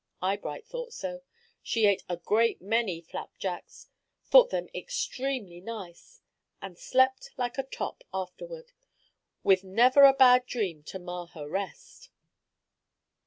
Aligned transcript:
Eyebright 0.19 0.65
thought 0.65 0.93
so. 0.93 1.21
She 1.61 1.85
ate 1.85 2.03
a 2.09 2.17
great 2.17 2.59
many 2.59 3.01
flapjacks, 3.01 3.87
thought 4.25 4.49
them 4.49 4.67
extremely 4.73 5.61
nice, 5.61 6.21
and 6.59 6.75
slept 6.75 7.29
like 7.37 7.59
a 7.59 7.63
top 7.69 8.03
afterward, 8.11 8.71
with 9.43 9.63
never 9.63 10.01
a 10.05 10.13
bad 10.13 10.47
dream 10.47 10.81
to 10.85 10.97
mar 10.97 11.27
her 11.27 11.47
rest. 11.47 12.09